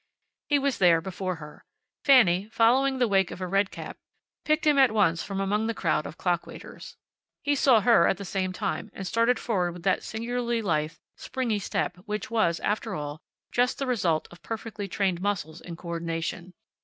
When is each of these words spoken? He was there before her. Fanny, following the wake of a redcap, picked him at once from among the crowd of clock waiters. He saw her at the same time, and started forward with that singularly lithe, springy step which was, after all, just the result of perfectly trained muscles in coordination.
He 0.49 0.57
was 0.57 0.79
there 0.79 0.99
before 0.99 1.35
her. 1.35 1.63
Fanny, 2.03 2.49
following 2.49 2.97
the 2.97 3.07
wake 3.07 3.29
of 3.29 3.39
a 3.39 3.45
redcap, 3.45 3.97
picked 4.45 4.65
him 4.65 4.79
at 4.79 4.89
once 4.91 5.21
from 5.21 5.39
among 5.39 5.67
the 5.67 5.75
crowd 5.75 6.07
of 6.07 6.17
clock 6.17 6.47
waiters. 6.47 6.97
He 7.43 7.53
saw 7.53 7.81
her 7.81 8.07
at 8.07 8.17
the 8.17 8.25
same 8.25 8.51
time, 8.51 8.89
and 8.95 9.05
started 9.05 9.37
forward 9.37 9.73
with 9.73 9.83
that 9.83 10.01
singularly 10.01 10.63
lithe, 10.63 10.95
springy 11.17 11.59
step 11.59 11.97
which 12.07 12.31
was, 12.31 12.59
after 12.61 12.95
all, 12.95 13.21
just 13.51 13.77
the 13.77 13.85
result 13.85 14.27
of 14.31 14.41
perfectly 14.41 14.87
trained 14.87 15.21
muscles 15.21 15.61
in 15.61 15.75
coordination. 15.75 16.55